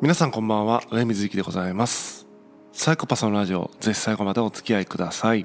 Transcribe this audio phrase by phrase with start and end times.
[0.00, 0.84] 皆さんこんばんは。
[0.92, 2.28] 上水幸でございます。
[2.72, 5.44] サイコパスのラジオぜひ最後までお付き合いください。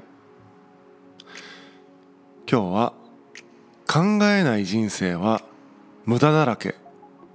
[2.48, 2.92] 今日は
[3.84, 5.42] 考えない人生は
[6.04, 6.76] 無駄だらけ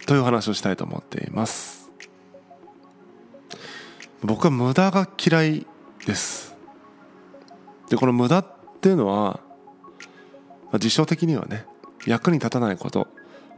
[0.05, 1.91] という話をしたいと思っています。
[4.23, 5.67] 僕は無駄が嫌い
[6.05, 6.55] です。
[7.89, 8.45] でこの無駄っ
[8.79, 9.41] ていうのは
[10.81, 11.65] 実証的にはね
[12.07, 13.09] 役に立たないこと。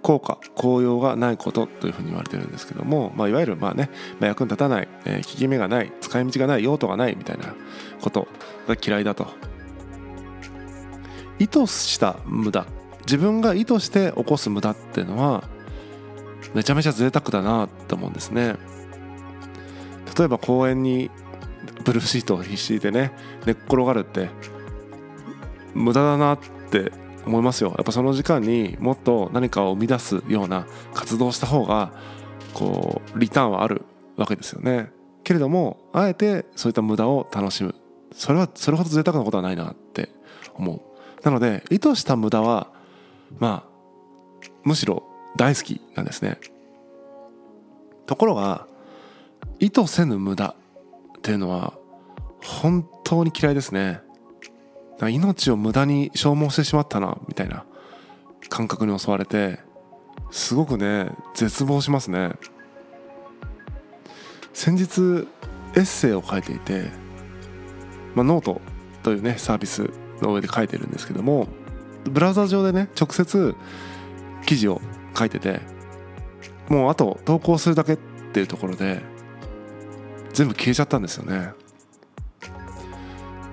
[0.02, 3.90] 効果効用がないことというふうに言われてるんですけども、まあ、いわゆるまあね、
[4.20, 7.56] まあ、役に立たない、えー、効き目がない使い道がない用途がないみたいな
[8.02, 8.28] こと
[8.68, 9.28] が嫌いだと。
[11.40, 12.66] 意図した無駄。
[13.02, 15.44] 自分が意図して起こす無駄っていうのは
[16.54, 18.56] めちゃめちゃ贅沢だなと思うんですね。
[20.18, 21.10] 例えば公園に
[21.84, 23.12] ブルーシートを敷いてね
[23.46, 24.30] 寝っ転がるって
[25.74, 26.40] 無駄だなっ
[26.70, 26.92] て
[27.26, 27.74] 思いますよ。
[27.78, 31.92] やっぱその時間にもっと何かを生み出すような活動した方が
[32.54, 33.84] こうリターンはある
[34.18, 34.92] わけですよね。
[35.24, 37.76] けれどもあえてそういった無駄を楽しむ。
[38.14, 40.10] それはそれほど贅沢なことはないなって
[40.56, 40.82] 思う。
[41.24, 42.68] なので意図した無駄は
[43.40, 45.04] まあむしろ
[45.38, 46.40] 大好きなんですね。
[48.06, 48.68] ところが
[49.60, 50.56] 意図せぬ無駄
[51.18, 51.74] っていうのは
[52.44, 54.02] 本当に嫌いですね。
[55.10, 57.66] 命を無駄に消耗してしまったなみたいな
[58.50, 59.60] 感覚に襲われて
[60.32, 62.34] すごくね絶望しますね。
[64.54, 65.28] 先日
[65.76, 66.92] エッセイを書いていて、
[68.16, 68.62] まあ、ノート
[69.04, 69.90] というねサービス
[70.22, 71.48] の上で書いてるんですけども
[72.04, 73.56] ブラウザ上でね直接
[74.46, 74.82] 記事を
[75.18, 75.62] 書いてて
[76.70, 77.98] もうあと投稿するだけっ
[78.34, 79.02] ていうところで
[80.34, 81.54] 全部消えちゃったんですよね。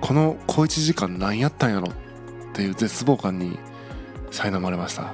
[0.01, 1.93] この小1時間何やったんやろっ
[2.53, 3.59] ていう絶望感に
[4.31, 5.13] 苛まれました。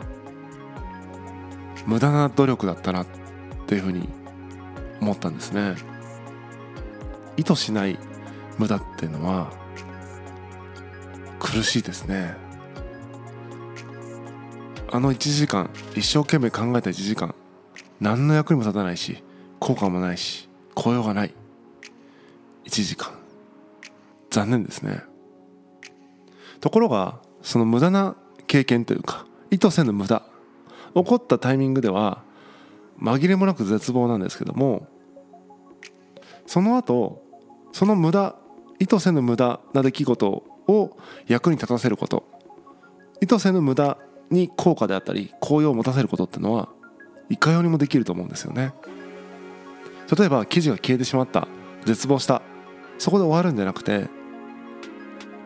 [1.86, 3.08] 無駄な努力だったなっ
[3.68, 4.10] ていうふうに
[5.02, 5.76] 思ったんですね。
[7.38, 8.00] 意図しない
[8.58, 9.52] 無駄っていうのは
[11.40, 12.36] 苦しいですね。
[14.92, 17.36] あの1時間一生懸命考えた1時間
[18.00, 19.24] 何の役にも立たないし
[19.60, 21.34] 効果もないし効用がない。
[22.66, 23.25] 1時間。
[24.36, 25.02] 残念ですね。
[26.60, 30.24] ところがその無駄な経験というか意図せぬ無駄。
[30.94, 32.22] 起こったタイミングでは
[33.02, 34.88] 紛れもなく絶望なんですけども
[36.46, 37.22] その後
[37.74, 38.36] その無駄
[38.80, 40.98] 意図せぬ無駄な出来事を
[41.28, 42.24] 役に立たせること。
[43.22, 43.98] 意図せぬ無駄
[44.30, 46.68] に効果であったり効用を持たせることっていうのは
[47.30, 48.74] いかようにもできると思うんですよね。
[50.18, 51.48] 例えば記事が消えてしまった。
[51.86, 52.42] 絶望した。
[52.98, 54.08] そこで終わるんじゃなくて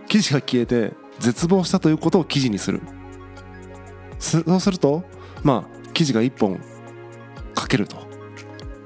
[0.10, 2.82] 記事が消えて絶望したということを記事にする。
[4.20, 5.04] そうすると
[5.44, 6.60] まあ記事が1本
[7.58, 8.10] 書けると。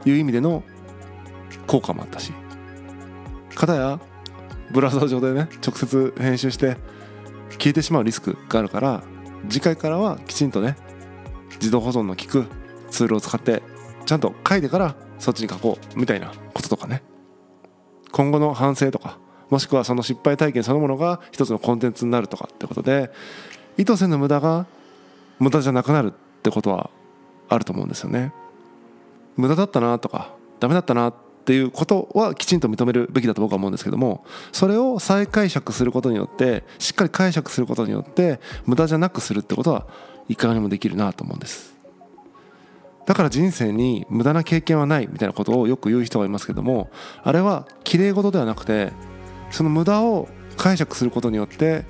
[0.06, 0.64] いう意味での
[1.68, 2.34] 効果もあったし。
[3.56, 4.00] たや
[4.72, 6.78] ブラウザ上でね直接編集して
[7.52, 9.04] 消えてしまうリスクがあるから
[9.48, 10.76] 次回からはきちんとね
[11.52, 12.46] 自動保存の効く
[12.90, 13.62] ツールを使って
[14.06, 17.04] ちゃんと書いてからそっちに書こうみたいなこととかね。
[18.12, 19.20] 今後の反省とか
[19.54, 23.12] もしくはその失敗体験そのものが一つのコンテンツになるとかってことで
[23.78, 24.66] 意図せぬ無駄が
[25.38, 26.90] 無駄じゃなくなるってことは
[27.50, 28.34] あると思うんですよね。
[29.38, 31.14] 無駄だったなとかダメだったなっ
[31.46, 39.86] ていうことはきちんと認めるべきだと僕は思うんですけどもそれを再解釈することによってしっかり解釈することによって無駄じゃなくするってことは
[40.30, 41.76] いかにもできるなと思うんです。
[43.06, 46.90] だから人生に無駄な経験はないみたいなことをよく言う人がいますけども
[47.22, 48.94] あれは綺麗事ではなくて
[49.54, 50.28] その無駄を
[50.58, 51.86] 解釈することによって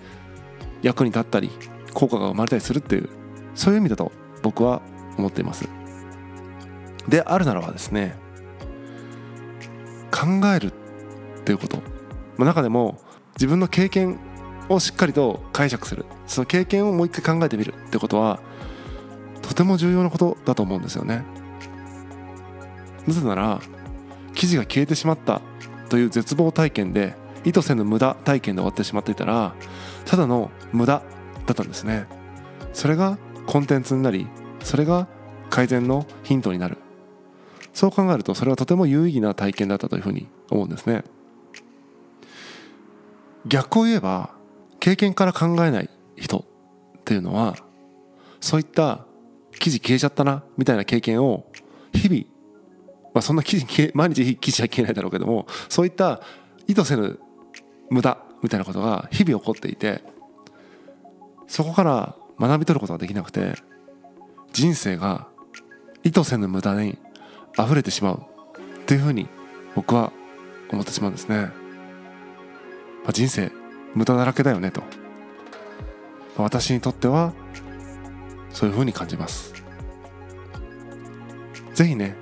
[0.81, 1.49] 役に立ったり
[1.93, 3.09] 効果が生まれたりするっていう
[3.55, 4.81] そういう意味だと僕は
[5.17, 5.67] 思っています。
[7.07, 8.15] であるならばですね
[10.11, 11.77] 考えるっていうこと。
[12.37, 12.99] まあ中でも
[13.35, 14.19] 自分の経験
[14.69, 16.05] をしっかりと解釈する。
[16.27, 18.39] その経験をもう一回考えてみるってことは
[19.41, 21.23] とても重要なことだと思うんですよね。
[23.07, 23.61] なぜなら
[24.33, 25.41] 記事が消えてしまった
[25.89, 29.53] という絶望体験で意図せぬ無駄体験で終わってしまっていたら
[30.05, 31.01] ただの無駄
[31.45, 32.07] だったんですね。
[32.73, 34.27] それがコンテンツになり
[34.61, 35.07] それが
[35.49, 36.77] 改善のヒントになる。
[37.73, 41.03] そう考えるとそれはとても有意義な体験だったというふうに思うんですね。
[43.45, 44.31] 逆を言えば
[44.79, 46.43] 経験から考えない人っ
[47.03, 47.55] ていうのは
[48.39, 49.05] そういった
[49.59, 51.45] 記事消えちゃったなみたいな経験を
[51.93, 52.23] 日々
[53.13, 56.21] まあそんな記事毎日記事は消えないだろうけどもそういった
[56.67, 57.19] 意図せぬ
[57.89, 60.03] 無駄みたいなことが日々起こっていて
[61.47, 63.55] そこから学び取ることができなくて
[64.51, 65.27] 人生が
[66.03, 66.97] 意図せぬ無駄に
[67.57, 68.23] 溢れてしまう
[68.81, 69.27] っていうふうに
[69.75, 70.11] 僕は
[70.71, 71.37] 思ってしまうんですね、
[73.03, 73.51] まあ、人生
[73.93, 74.87] 無駄だらけだよねと、ま
[76.39, 77.33] あ、私にとっては
[78.51, 79.53] そういうふうに感じます。
[81.73, 82.15] 是非ね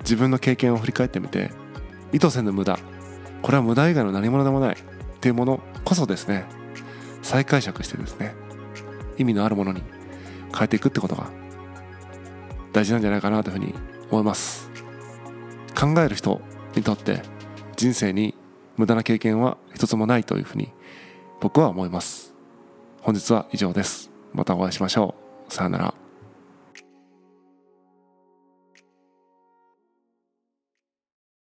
[0.00, 1.50] 自分の経験を振り返ってみて
[2.12, 2.78] 意図せぬ無駄。
[3.42, 4.76] これは無駄以外の何者でもない。
[5.24, 6.44] っていうものこそですね
[7.22, 8.34] 再解釈してですね
[9.16, 9.82] 意味のあるものに
[10.54, 11.30] 変えていくってことが
[12.74, 13.72] 大事なんじゃないかなというふうに
[14.10, 14.68] 思います。
[15.74, 16.42] 考える人
[16.76, 17.22] にとって
[17.74, 18.34] 人生に
[18.76, 20.70] 無駄な経験は一つもないというふうに
[21.40, 22.34] 僕は思います。
[23.00, 24.10] 本日は以上です。
[24.34, 25.14] またお会いしましょ
[25.48, 25.54] う。
[25.54, 26.03] さよなら。